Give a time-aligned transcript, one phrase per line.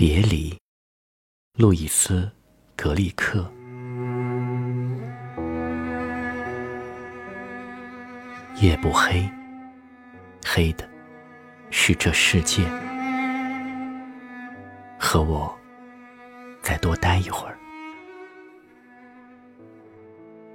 [0.00, 0.56] 别离，
[1.58, 2.22] 路易斯·
[2.74, 3.46] 格里克。
[8.62, 9.30] 夜不黑，
[10.42, 10.88] 黑的
[11.68, 12.64] 是这世界。
[14.98, 15.54] 和我
[16.62, 17.58] 再多待一会儿。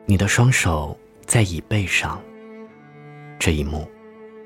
[0.08, 2.20] 你的双手在椅背上，
[3.38, 3.88] 这一幕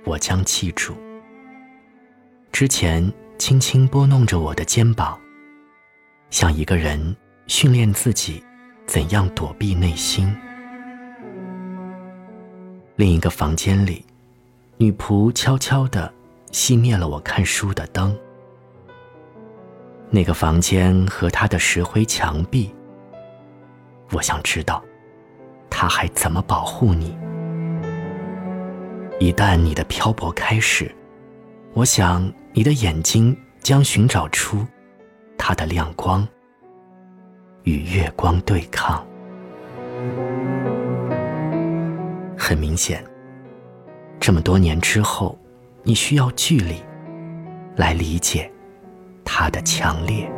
[0.04, 0.94] 我将记住。
[2.52, 3.10] 之前
[3.40, 5.18] 轻轻拨弄着我的肩膀，
[6.30, 7.16] 像一个人
[7.48, 8.44] 训练自己
[8.86, 10.30] 怎样躲避内心。
[12.98, 14.06] 另一个房间里，
[14.76, 16.14] 女仆悄悄地
[16.52, 18.16] 熄灭了我看书的灯。
[20.10, 22.70] 那个房间和它的石灰墙壁，
[24.12, 24.84] 我想知道，
[25.70, 27.18] 他还怎么保护你？
[29.18, 30.94] 一旦你的漂泊开始，
[31.74, 34.66] 我想你的眼睛将寻找出
[35.38, 36.28] 它的亮光，
[37.64, 39.06] 与月光对抗。
[42.38, 43.04] 很明显，
[44.20, 45.38] 这么多年之后，
[45.84, 46.76] 你需要距离
[47.76, 48.52] 来理解。
[49.32, 50.30] 它的强烈，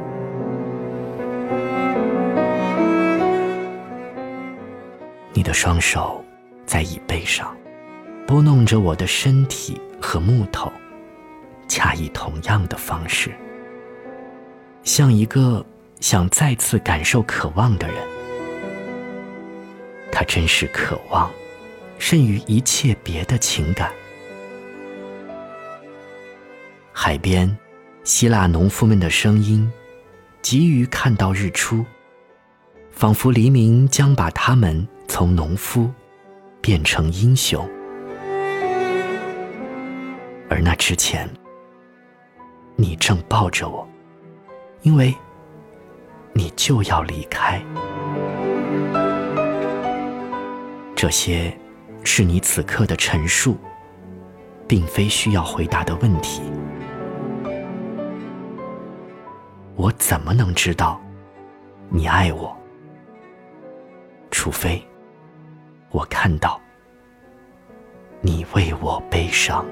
[5.34, 6.24] 你的双手
[6.66, 7.56] 在椅背上
[8.28, 10.70] 拨弄着我的身体和木头，
[11.72, 13.32] 恰以同样的方式，
[14.84, 15.66] 像一个
[16.02, 17.96] 想再次感受渴望的人。
[20.12, 21.32] 他真是渴望，
[21.98, 23.90] 甚于一切别的情感。
[26.92, 27.58] 海边。
[28.04, 29.72] 希腊农夫们的声音，
[30.42, 31.86] 急于看到日出，
[32.92, 35.88] 仿佛黎明将把他们从农夫
[36.60, 37.64] 变成英雄。
[40.50, 41.30] 而那之前，
[42.82, 43.88] 你正抱着我，
[44.82, 45.16] 因为
[46.34, 47.62] 你就要离开。
[50.96, 51.56] 这些
[52.04, 53.56] 是你此刻的陈述，
[54.68, 56.42] 并非需要回答的问题。
[59.76, 61.00] 我怎么能知道
[61.88, 62.52] 你爱我？
[64.32, 64.84] 除非
[65.92, 66.60] 我看到
[68.22, 69.64] 你为我悲伤。